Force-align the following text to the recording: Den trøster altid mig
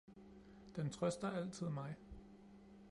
Den 0.75 0.89
trøster 0.89 1.31
altid 1.31 1.69
mig 1.69 1.95